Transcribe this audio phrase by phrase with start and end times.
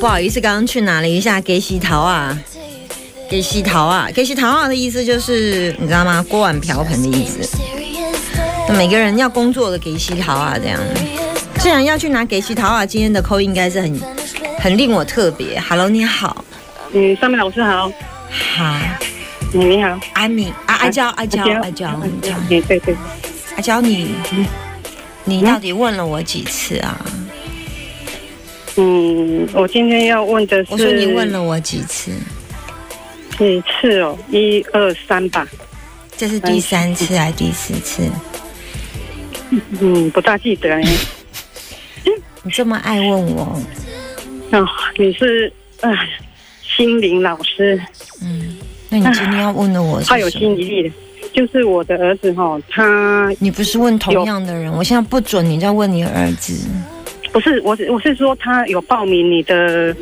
[0.00, 2.36] 不好意思，刚刚去拿了一下给洗桃啊，
[3.28, 6.24] 给洗桃啊，给洗桃啊的意思就是你知道吗？
[6.26, 7.58] 锅碗瓢盆的意思。
[8.66, 10.80] 那每个人要工作的给洗桃啊，这样。
[11.58, 14.00] 既然要去拿给洗桃啊，今天的扣应该是很
[14.58, 15.60] 很令我特别。
[15.60, 16.42] Hello，你好，
[16.92, 17.92] 嗯，上面老师好，
[18.56, 18.74] 好，
[19.52, 22.96] 嗯，你好，阿米啊，阿娇，阿娇，阿娇，阿娇，嗯，对对，
[23.56, 24.14] 阿娇，你
[25.24, 26.98] 你到底问了我几次啊？
[28.76, 32.12] 嗯，我今天要问的是，我说你问了我几次？
[33.36, 34.16] 几次哦？
[34.30, 35.46] 一二三吧，
[36.16, 38.02] 这是第三次还是第四次？
[39.80, 40.82] 嗯，不大记得哎。
[42.42, 43.60] 你这么爱问我，
[44.52, 45.90] 哦，你是啊，
[46.62, 47.78] 心灵老师，
[48.22, 48.56] 嗯，
[48.88, 50.30] 那你今天要问的我是他有？
[50.30, 50.94] 心一力的，
[51.34, 56.54] 就是我的儿子哈、他你不是问同样的人，我现在不准你再问你儿子。
[57.32, 59.94] 不是我是我是说他有报名你的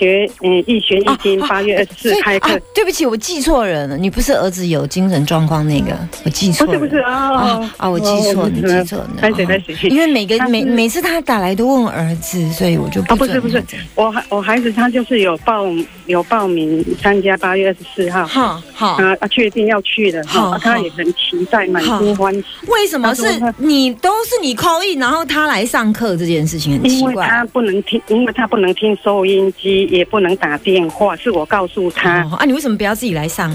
[0.00, 3.98] 学嗯易学易经啊八月二十四开课啊，，对不起，我记错人了。
[3.98, 6.72] 你不是儿子有精神状况那个，我记错了。
[6.78, 7.90] 不是不是啊啊啊！
[7.90, 9.10] 我记错，你记错了。
[9.20, 13.62] 开始哦开始，因为每个每每次他打来都问儿子，所以我就啊，不是不是
[13.94, 15.66] 我孩我孩子他就是有报
[16.06, 23.22] 有报名参加八月二十四号，好好，啊啊，确定要去的好他也很期待，满心欢喜，为什么是
[23.58, 27.12] 你都是你扣印，然后他来上课这件事情很奇怪。
[27.12, 33.50] 因为他不能听，因为他不能听收音机，也不能打电话，是我告诉他，哦啊，你为什么不要自己来上？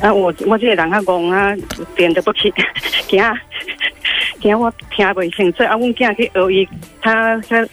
[0.00, 1.56] 啊，我我这个人啊戆啊，
[1.96, 2.52] 点得不起，
[3.08, 3.22] 惊
[4.40, 6.68] 惊我听不清楚，啊，阮囝去学伊，
[7.00, 7.66] 他他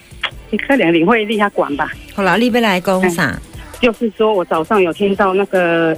[0.66, 1.92] 可能领会力他管吧。
[2.14, 3.38] 好了，你要来讲啥？
[3.80, 5.94] 就是说我早上有听到那个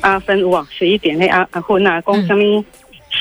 [0.00, 2.64] 阿芬哇，十一点那阿阿芬啊，讲什么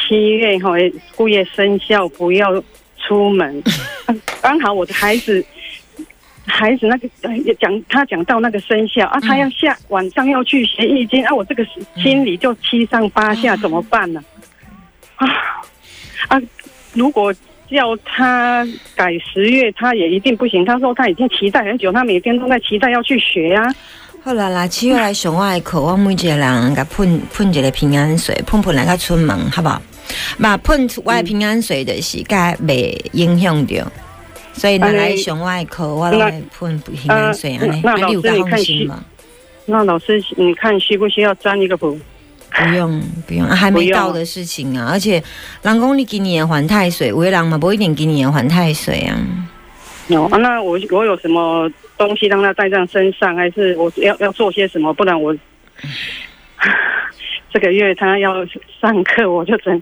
[0.08, 0.72] 七月哈
[1.16, 2.64] 故月生肖不要
[3.06, 3.62] 出门，
[4.08, 5.44] 啊刚好我的孩子。
[6.50, 7.08] 孩子那个
[7.60, 11.66] 讲，他讲到那个生肖啊，他要下晚上要去学易经啊，我这个
[11.96, 14.22] 心里就七上八下，怎么办呢？
[15.16, 15.28] 啊
[16.28, 16.42] 啊！
[16.94, 17.34] 如果
[17.70, 20.66] 叫他改十月，他也一定不行。
[20.66, 23.64] 他说他已经期待很久，他每天都在期待要去学啊。
[24.22, 29.82] 好啦啦，七月来上我的课，我每一个人甲喷喷一个平安水，喷喷来甲出门，好不好？
[30.42, 33.90] 把喷我的平安水的是甲袂影响着，
[34.54, 39.04] 所以若来上我的课，我都会喷平安水安尼，那老师你看放心嘛？
[39.66, 41.98] 那老师，你看需不需要占一个卜？
[42.52, 44.90] 不用不用，啊还没到的事情啊！
[44.92, 45.24] 而且
[45.62, 49.16] 人讲你今年还太岁，有的人嘛不一定今年还太岁啊。
[50.08, 54.92] 有、啊，那我我有什么东西让他带在身上，还是我要要做些什么？
[54.92, 55.36] 不然我
[57.54, 58.44] 这个月他要
[58.82, 59.80] 上课，我就整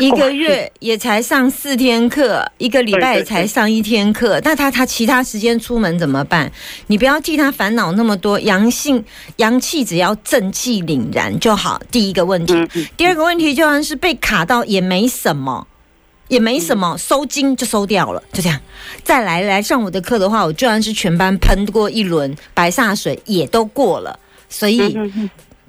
[0.00, 6.50] 一个月也才上四天课，一个礼拜也才上一天课，那他他其他时间出门怎么办？
[6.88, 9.04] 你不要替他烦恼那么多，阳性
[9.36, 11.80] 阳气只要正气凛然就好。
[11.90, 12.54] 第一个问题，
[12.96, 15.66] 第二个问题就算是被卡到也没什么。
[16.28, 18.58] 也没什么，收金就收掉了，就这样。
[19.04, 24.18] 再来来上我的课的话，我就算是全班喷过一轮白煞水，也都过了。
[24.48, 24.96] 所以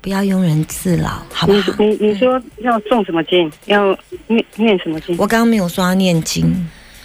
[0.05, 1.73] 不要庸人自扰，好不你好？
[1.79, 3.51] 你你说要诵什么经？
[3.65, 5.17] 要念念什么经？
[5.17, 6.45] 我刚刚没有说要念经，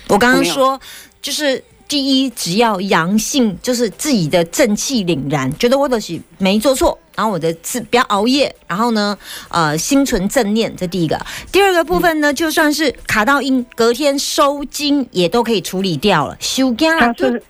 [0.09, 0.79] 我刚刚说
[1.23, 9.17] 就是第一，只要阳性，就是自己的正气凛然，觉得我的是没做错，然后我的字不要熬夜，然后呢，
[9.49, 11.19] 呃，心存正念，这第一个。
[11.51, 17.43] 第二个部分呢，就算是卡到阴，隔天收金也都可以处理掉了，休假他就是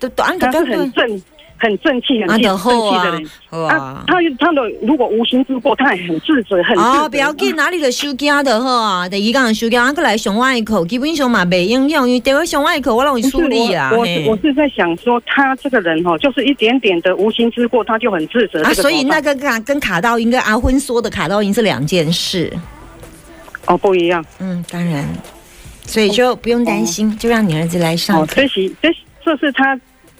[0.00, 0.90] 都都按他是个
[1.58, 2.64] 很正气、很正气
[3.02, 4.04] 的人。，好啊啊，。
[4.06, 6.76] 他他的如果无心之过，他也很自责，很。
[6.78, 9.08] 啊，不要紧，哪里的休假就好啊。
[9.08, 13.90] 第一讲休假，过来上我的课，基本上嘛没影响，因为第二上我的课我拢会不是梳理啊。
[13.92, 18.62] 我我嘿是在想说，他这个人哈、就是一点点的无心之过，他就很自责。
[18.62, 22.52] 啊，这个所以那个跟跟卡到音跟阿昏说的卡到音是两件事。
[23.66, 24.24] 哦不一样。
[24.38, 25.04] 嗯，当然，
[25.86, 28.34] 所以就不用担心，就让你儿子来上哦，课。
[28.36, 28.88] 这是这
[29.24, 29.76] 这是他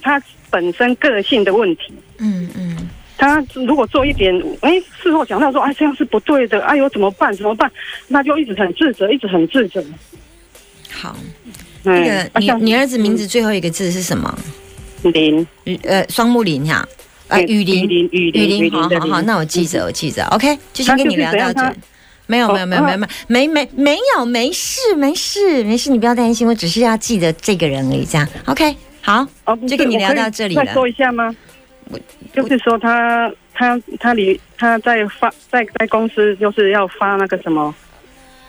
[0.07, 1.93] 他本身个性的问题。
[2.19, 2.89] 嗯嗯，
[3.19, 7.35] 他如果做一点，哎，事后想到说，哎，这样是不对的，哎呦，怎么办？
[7.35, 7.71] 怎么办？
[8.07, 9.85] 那就一直很自责，一直很自责。
[10.93, 11.17] 好，
[11.83, 14.39] 那嗯个你啊你儿子名字最后一个字是什么？
[15.03, 15.47] 林
[15.83, 16.87] 呃，双木林哈，
[17.49, 21.77] 雨林，雨林雨林好好好，那我记着，我记着，OK，就先跟你聊到这。
[22.29, 28.75] 没有哦没有没有没有没没没没有没事没事没事，你不要担心，我只是要记得这个人而已，这样 OK
[29.07, 30.65] 好，哦，就跟你聊到这里了。
[30.65, 31.33] 再说一下吗？
[32.33, 37.73] 就是说他他他里他在发在在公司就是要发那个什么，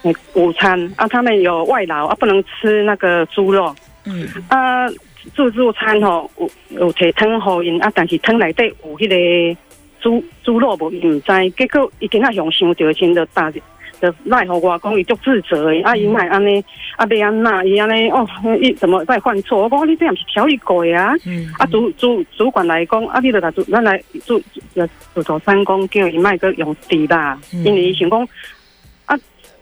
[0.01, 3.75] 哎午餐啊，他们有外劳啊，不能吃那个猪肉。
[4.05, 4.27] 嗯。
[4.47, 4.89] 啊，
[5.35, 6.49] 自助餐吼有
[6.79, 9.07] 有提汤互因啊，但是汤内底有迄
[9.53, 9.59] 个
[9.99, 13.53] 猪猪肉无，伊毋知，结果伊今仔用伤着，先就打
[14.01, 16.63] 就奈何我讲，伊足自责的，啊，伊奈安尼，
[16.95, 18.27] 啊，要安那，伊安尼哦，
[18.61, 19.63] 伊怎么再犯错？
[19.63, 21.13] 我讲你这样是调理过的啊。
[21.25, 28.27] 嗯啊，主主主管来讲，啊，你著来主咱来主主主头三公叫伊莫个用地啦，嗯因为伊想讲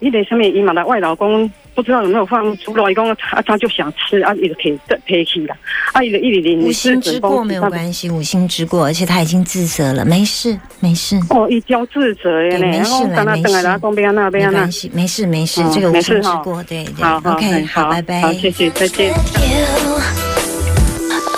[0.00, 5.56] 迄个什么伊嘛来外劳讲，不知道有没有放出来，伊讲啊，他就想吃啊，伊就提提起啦，
[5.92, 11.18] 啊，伊就一直零无心之过没有关系，五心之过，而且他已经自责了，没事没事。
[11.30, 18.20] 哦，伊交自责的呢，对没事啦没事啦讲要安那要安那没关，系，没事没事，哦这个无心没事哈之过，对对，OK，嗯好，拜拜。
[18.20, 19.12] 好，谢谢，再见。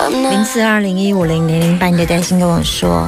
[0.09, 3.07] 零四二零一五零零零，把你的担心跟我说。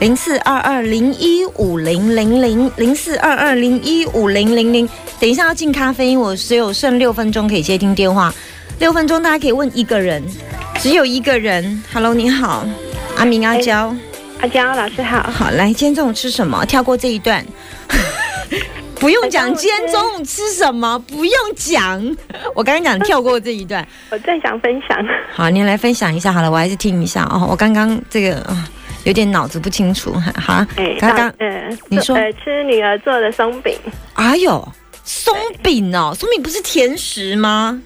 [0.00, 4.88] 零四二二零一五零零零零四二二零一五零零零，
[5.20, 8.32] 等一下要进咖啡因，我只有剩六分钟可以接听电话，
[8.78, 10.24] 六分钟大家可以问一个人，
[10.78, 11.84] 只有一个人。
[11.92, 12.66] Hello，你好，
[13.18, 13.94] 阿明阿娇，
[14.40, 16.64] 阿娇老师好，好，来，今天中午吃什么？
[16.64, 17.44] 跳过这一段。
[18.98, 22.16] 不用讲今天中午吃什么，不用讲。
[22.54, 23.86] 我刚刚讲跳过这一段。
[24.10, 24.98] 我正想分享，
[25.34, 27.46] 好，您来分享一下好了，我还是听一下哦。
[27.50, 28.66] 我刚刚这个、啊
[29.04, 33.74] 有点脑子不清楚，好，哎，刚刚呃，你说呃，吃女儿做的松饼，
[34.14, 34.66] 哎呦，
[35.04, 37.80] 松饼哦，松饼不是甜食吗？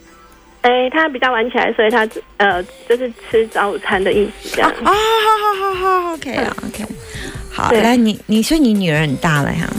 [0.63, 2.09] 哎，她比较晚起来，所以他
[2.39, 4.71] 呃，就是吃早午餐的意思这样。
[4.83, 6.85] 啊啊，好好好好，OK 啊，OK，
[7.53, 9.71] 好，对来你你说你女儿很大了呀，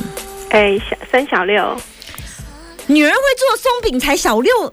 [0.52, 1.76] 哎，小三小六
[2.88, 4.72] 女儿会做松饼才小六，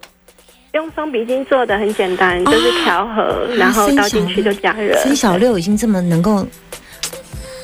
[0.73, 4.97] 用松饼筋做的很简单，就是调和，然后倒进去就加热。
[4.97, 6.47] 生小六已经这么能够，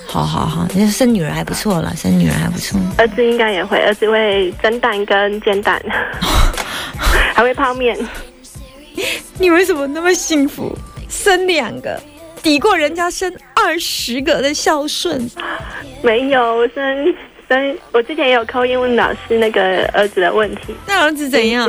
[0.06, 2.80] 好好好，那生女儿还不错了，生女儿还不错。
[3.00, 5.82] 儿子应该也会，儿子会蒸蛋跟煎蛋，
[7.34, 7.98] 还会泡面。
[9.40, 10.78] 你为什么那么幸福？
[11.10, 12.00] 生两个，
[12.44, 15.28] 抵过人家生二十个的孝顺。
[16.04, 17.16] 没有，我生
[17.48, 21.68] 生，我之前也有扣英问老师那个儿子的问题，那儿子怎样？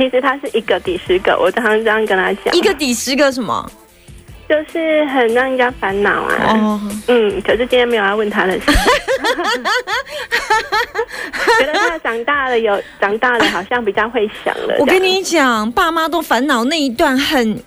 [0.00, 3.70] 其实他是一个抵十个，我常常这样跟他讲，一个抵十个什么？
[4.48, 6.34] 就是很让人家烦恼啊。
[6.40, 8.64] 哦，嗯，可是今天没有要问他的事，
[11.58, 14.74] 觉得他长大了有长大了，好像比较会想了。
[14.78, 17.62] 我跟你讲，爸妈都烦恼那一段很。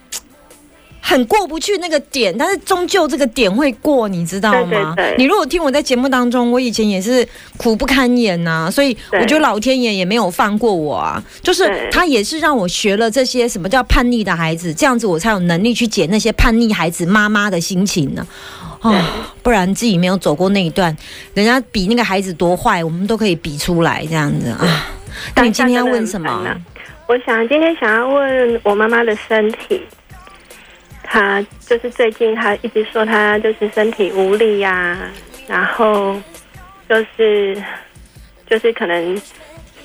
[1.06, 4.94] 很过不去那个点，但是终究这个点会过，你知道吗？
[4.96, 7.28] 对对对你如果听我在节目当中，我以前也是
[7.58, 11.22] 苦不堪言呐、所以我觉得老天爷也没有放过我啊。
[11.42, 18.26] 就是他也是让我学了这些什么叫叛逆的孩子，这样子我才有能力去解那些叛逆孩子妈妈的心情呢。
[18.80, 20.96] 啊、不然自己没有走过那一段，
[21.34, 24.88] 人家比那个孩子多坏，我们都可以比出来这样子啊。
[25.36, 26.44] 那你今天要问什么
[27.08, 29.82] 我想今天想要问我妈妈的身体，
[31.14, 34.98] 她就是最近他一直说他就是身体无力呀、
[35.48, 36.20] 然后
[36.90, 37.56] 就是
[38.48, 39.22] 就是可能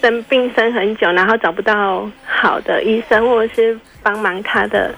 [0.00, 4.94] 生病生很久，然后找不到好的医生或者是帮忙他的，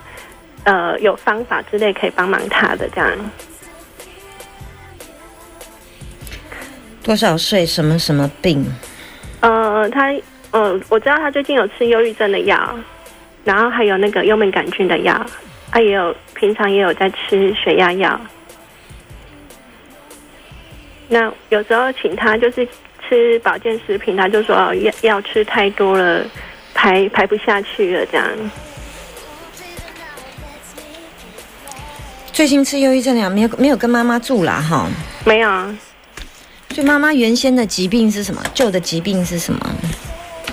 [0.62, 3.10] 呃，有方法之类可以帮忙他的这样。
[7.02, 7.66] 多少岁？
[7.66, 8.64] 什么什么病？
[9.40, 10.14] 呃，他
[10.52, 12.78] 呃，我知道他最近有吃忧郁症的药，
[13.42, 15.26] 然后还有那个幽门杆菌的药，
[15.70, 18.20] 她也有平常也有在吃血压药。
[21.08, 22.66] 那有时候请他就是
[23.08, 26.24] 吃保健食品，他就说哦药药吃太多了，
[26.72, 28.28] 排排不下去了这样。
[32.32, 34.88] 最近吃忧郁症了，没有没有跟妈妈住啦哈。
[35.24, 35.76] 没有啊，
[36.70, 38.40] 所以妈妈原先的疾病是什么？
[38.54, 39.60] 旧的疾病是什么？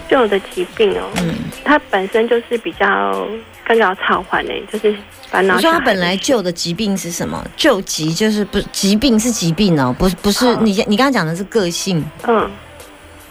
[0.10, 3.28] 旧的疾病哦，嗯，他本身就是比较
[3.66, 4.96] 干扰超缓诶，就是
[5.30, 5.86] 烦恼你说小孩的事。
[5.86, 7.46] 她本来旧的疾病是什么？
[7.56, 12.50] 旧疾就是不疾病是疾病哦，不是不是哦你你刚刚讲的是个性嗯，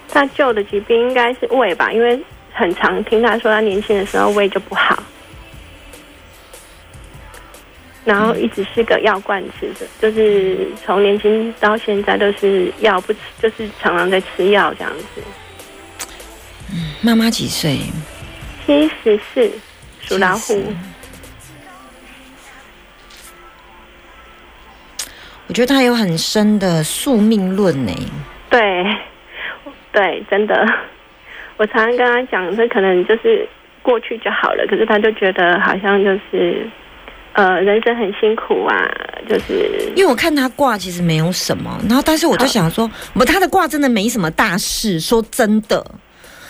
[0.08, 2.20] 他旧的疾病应该是胃吧，因为
[2.52, 5.02] 很常听他说他年轻的时候胃就不好，
[8.04, 15.22] 然后一直是个药罐子的，就是从年轻到现在都是药不吃，就是常常在吃药这样子。
[17.00, 17.78] 妈妈几岁？
[18.66, 19.50] 七十四，
[20.02, 20.62] 属老虎。
[25.48, 27.92] 我觉得他有很深的宿命论呢。
[28.50, 28.84] 对，
[29.92, 30.66] 对，真的，
[31.56, 33.48] 我常常跟他讲，这可能就是
[33.80, 34.66] 过去就好了。
[34.68, 36.68] 可是他就觉得好像就是，
[37.34, 38.90] 呃，人生很辛苦啊，
[39.28, 44.98] 就是因为我看他卦其实没有什么，然后但是我就想说，我他的卦真的没什么大事。
[44.98, 45.84] 说真的，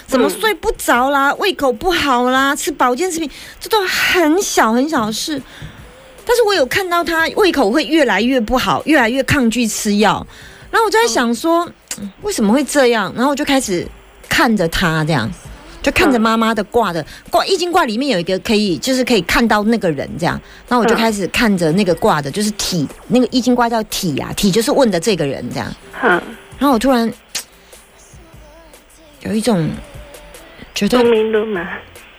[0.06, 5.40] 怎么嗯睡不着啦，胃口不好啦，吃保健食品，这都很小很小的事。
[6.24, 10.26] 但是我有看到他胃口会越来越不好，越来越抗拒吃药，
[10.70, 13.12] 然后我就在想说，嗯为什么会这样？
[13.14, 13.86] 然后我就开始
[14.28, 15.30] 看着他这样。
[15.82, 20.34] 就看着妈妈的挂的挂，易经卦里面有一个可以，就是可以看到那个人这样。
[20.66, 25.72] 然后我就嗯开始看着那个挂的，就是体，那个易经卦叫体啊，体就是问的这个人这样。
[26.02, 26.10] 嗯，
[26.58, 27.08] 然后我突然
[29.22, 29.70] 有一种
[30.76, 31.68] 觉得宿，命论嘛。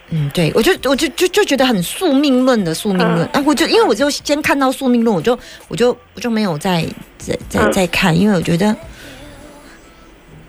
[0.10, 3.26] 嗯，对我就我就就就觉得很宿命论的宿命论。
[3.28, 5.38] 嗯啊，我就因为我就先看到宿命论，我就
[5.70, 6.86] 我就我就没有再
[7.18, 8.76] 再再嗯再看，因为我觉得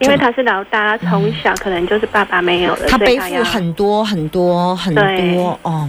[0.00, 5.88] 因为他是老大，他从小可能就是爸爸没有了，他背负很多很多很多哦，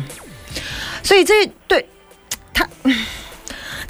[1.02, 1.84] 所以这对
[2.54, 2.68] 他。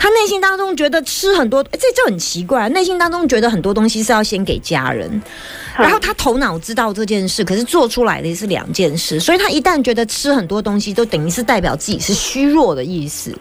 [0.01, 2.69] 他内心当中觉得吃很多，诶这就很奇怪。
[2.69, 5.21] 内心当中觉得很多东西是要先给家人，哼
[5.77, 9.19] 然后他头脑知道这件事，可是做出来的是两件事。
[9.19, 13.37] 所以他一旦觉得吃很多东西，都等于是代表自己是虚弱的意思。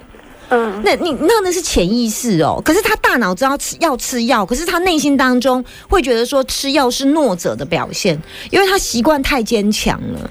[0.51, 8.19] 嗯那你那那是潜意识哦，可是他大脑知道吃要吃药，可是他内心当中会觉得说吃药是弱者的表现，
[8.51, 10.31] 因为他习惯太坚强了。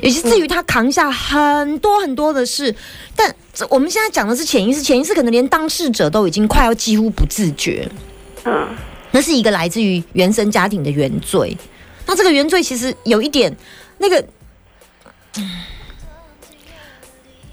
[0.00, 2.74] 也是至于他扛下很多很多的事，
[3.14, 7.88] 但这我们现在讲的是潜意识，潜意识可能连当事者都已经快要几乎不自觉，
[8.44, 8.66] 嗯
[9.12, 11.56] 那是一个来自于原生家庭的原罪。
[12.04, 13.54] 那这个原罪其实有一点
[13.98, 14.24] 那个，
[15.36, 15.48] 嗯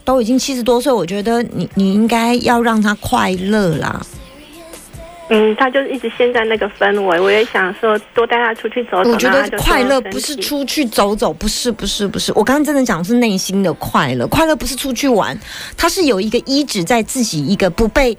[0.04, 4.04] 都已经七十多岁，我觉得你你应该要让他快乐啦。
[5.32, 7.20] 嗯，他就一直陷在那个氛围。
[7.20, 9.12] 我也想说多带他出去走走。
[9.12, 15.40] 我觉得快乐不是出去走走，不是不是不是，我刚刚真的讲的是内心的快乐，快乐不是出去玩，
[15.78, 18.18] 他是有一个依止在自己一个不被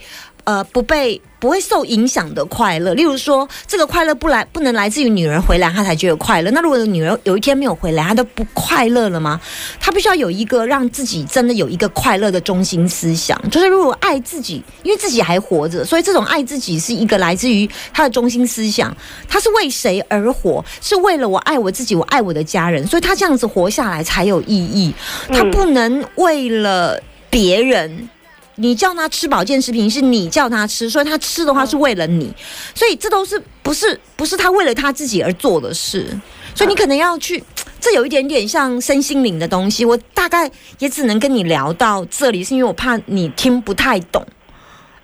[0.51, 2.93] 呃不被不会受影响的快乐。
[2.95, 6.51] 例如说，这个快乐不来不能来自于女人回来，他才觉得快乐。
[6.51, 9.41] 那如果女人有一天没有回来，他都不快乐了吗？
[9.79, 18.95] 他必须要有一个让自己真的有一个快乐的中心思想，就是如果爱自己，因为自己还活着，所以这种爱自己是一个来自于他的中心思想。
[19.29, 20.65] 他是为谁而活？
[20.81, 24.93] 是为了我爱我自己，我爱我的家人，所以他这样子活下来才有意义。
[25.29, 28.11] 他不能为了别人。
[28.61, 32.33] 你叫他吃保健食品，是你叫他吃，所以他吃的话是为了你，
[32.75, 36.07] 所以这都是不是不是他为了他自己而做的事，
[36.55, 37.43] 所以你可能要去，
[37.81, 44.25] 这有一点点像身心灵的东西，我大概也只能跟你聊到这里，是因为我怕你听不太懂。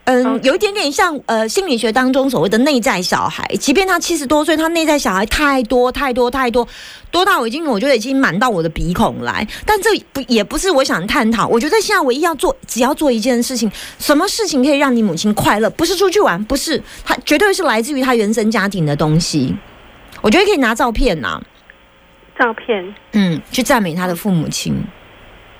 [0.06, 6.66] 嗯，有一点点像呃心理学当中所谓的内在小孩，即便他七十多岁，他内在小孩太多太多太多，
[7.10, 9.44] 多到我已经我觉得已经满到我的鼻孔来。
[9.64, 11.48] 但这不也不是我想探讨。
[11.48, 15.68] 我觉得现在唯一要做，只要做一件事情，什么事情可以让你母亲快乐？
[15.70, 19.56] 不是出去玩，不是，他绝对是来自于他原生家庭的东西。
[20.22, 21.42] 我觉得可以拿照片呐、
[22.38, 24.72] 照片嗯，去赞美他的父母亲。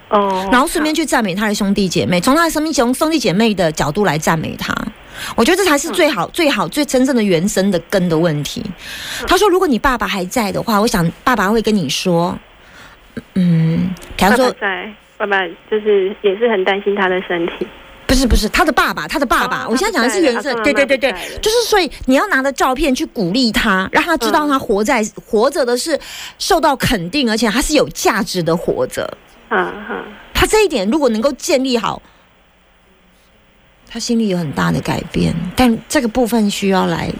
[0.08, 4.74] 哦，然后顺便去赞美他的兄弟姐妹，从他的生命从兄弟姐妹的角度来赞美他。
[5.34, 8.62] 我觉得这才是最好、最好、最真正的原生的根的问题。
[9.26, 12.38] 他说，如果你爸爸还在的话，我想爸爸会跟你说，
[13.34, 15.38] 嗯，比方爸爸说，在，爸爸
[15.70, 17.66] 就是也是很担心他的身体。
[18.06, 21.10] 不是不是他的爸爸，他的爸爸，哦我现在讲的是原生，对对对对
[21.42, 25.98] 就是所以你要拿着照片去鼓励他，让他知道他活在、活着的是
[26.38, 29.10] 受到肯定，而且他是有价值的活着。
[29.48, 32.02] 嗯嗯，他这一点如果能够建立好，
[33.88, 37.10] 他心里有很大的改变，但这个部分需要来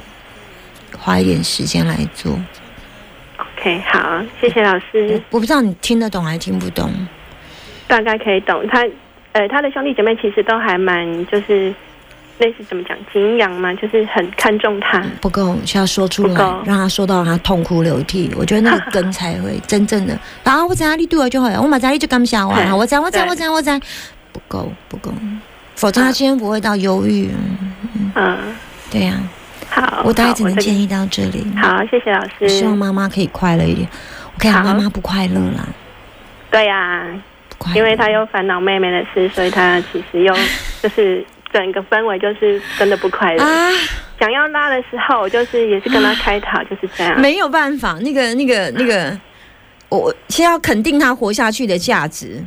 [0.99, 2.39] 花一点时间来做。
[3.39, 6.91] OK，好，谢谢老我师，我不知道你听得懂还听不懂。
[7.87, 8.87] 大概可以懂他。
[9.33, 11.75] 呃，他的兄弟姐妹其实都还蛮就是
[12.39, 15.03] 类似怎么讲敬仰嘛，就是很看重他。
[15.21, 18.31] 不够，需要说出来让他说到他痛哭流涕。
[18.37, 20.19] 我觉得那个根才会真正的。
[20.45, 23.81] 啊，我知道你对我就好了，我马知道你就感谢我啊，对我知道，我知道，对我知道，我知道，
[24.33, 25.13] 不够，不够，
[25.75, 27.31] 否则他今天不会到忧郁。
[28.15, 28.39] 嗯，
[28.91, 29.15] 对呀、
[29.71, 31.47] 好，我大概只能建议到这里。
[31.57, 32.79] 好，谢谢老师希望师。
[32.79, 33.89] 妈妈可以快乐一点。
[34.39, 35.67] 可以好妈妈不快乐啦，
[36.51, 37.07] 对呀、
[37.75, 40.35] 因为她又烦恼妹妹的事，所以她其实又
[40.83, 41.25] 就是
[41.57, 43.43] 整个氛围就是真的不快乐。
[43.43, 43.71] 啊，
[44.21, 47.19] 想要拉的时候，我就是也是跟他开导，就是这样。
[47.19, 49.19] 没有办法，那个那个那个，
[49.89, 52.45] 我先要肯定他活下去的价值，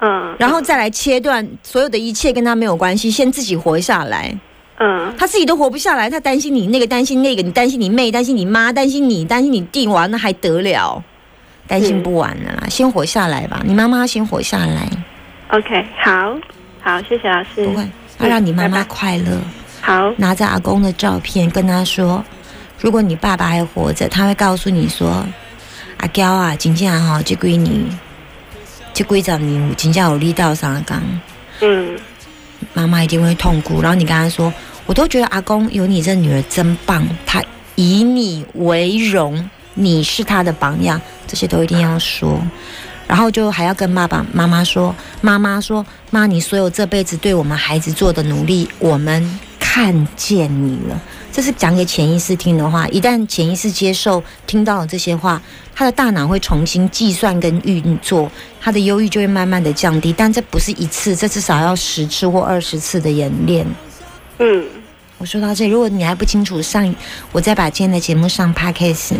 [0.00, 4.38] 嗯，然后再来切断所有的一切跟他没有关系，先自己活下来。
[4.82, 11.02] 嗯他自己都活不下来，他担心你那个，担心那个，你担心你妹，担心你妈，担心你，担心你弟，哇，那还得了？
[11.66, 13.62] 担心不完了啦，先活下来吧。
[13.64, 14.88] 你妈妈先活下来
[15.50, 16.36] ，，OK，好，
[16.80, 17.64] 好，谢谢老师。
[17.64, 17.84] 不会，
[18.20, 19.38] 要让你妈妈快乐。
[19.80, 22.22] 好，拿着阿公的照片跟他说，
[22.78, 25.24] 如果你爸爸还活着，他会告诉你说，
[25.96, 27.98] 阿娇啊，真正哈，这几年，
[28.92, 31.02] 这几十年有真正有力道上岗，
[31.60, 31.98] 嗯
[32.74, 33.80] 妈妈一定会痛苦。
[33.80, 34.52] 然后你跟他说，
[34.84, 37.42] 我都觉得阿公有你这女儿真棒，他
[37.74, 42.38] 以你为荣，你是他的榜样，这些都一定要说。
[43.10, 51.00] 然后就还要跟爸爸妈妈说，妈妈说，妈，你所有这辈子对我们孩子做的努力，我们看见你了。
[51.32, 55.42] 这是讲给潜意识听的话，一旦潜意识接受听到了这些话，
[55.74, 60.14] 他的大脑会重新计算跟运作，他的忧郁就会慢慢的降低。
[60.16, 63.66] 但这不是一次，这至少要十次或二十次的演练。
[64.38, 64.64] 嗯，
[65.20, 66.94] 我说到这里，如果你还不清楚，上
[67.30, 69.12] 我再把今天的节目上 podcast，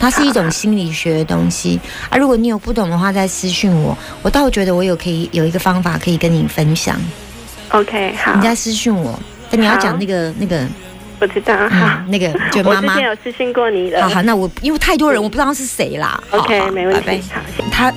[0.00, 1.78] 它是一种心理学的东西
[2.08, 2.16] 啊。
[2.16, 6.98] 如果你有不懂的话，再私讯我，我倒觉得我有可以有一个方法可以跟你分享
[7.68, 9.20] ，OK，好你，再私讯我。
[9.50, 10.66] 但你要讲那个那个
[11.20, 13.04] 我知道，好嗯，那个 就妈妈我之前。
[13.10, 14.02] 有私信过你的。
[14.02, 16.18] 好好，那我因为太多人，我不知道是谁啦。
[16.30, 17.02] OK，好没问题。
[17.06, 17.92] 拜好，他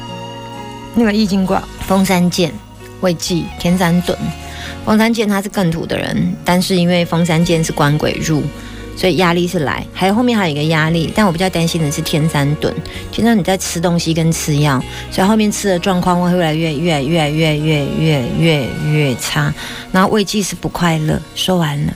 [0.93, 2.51] 那个易经卦，风山剑、
[2.99, 4.13] 未济、天山遁。
[4.85, 8.43] 封三剑他是更土的人，但是因为封三剑是官鬼入，
[8.95, 9.85] 所以压力是来。
[9.91, 12.71] 还有后面还有一个压力，但我比较担心的是天山遁。
[13.11, 19.51] 天三你在吃东西跟吃药，所以后面吃的状况会越来越越来越越越越越越差。
[19.91, 21.19] 然后胃气是不快乐。
[21.33, 21.93] 说完了。